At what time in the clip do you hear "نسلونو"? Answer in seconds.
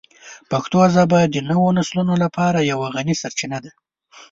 1.79-2.13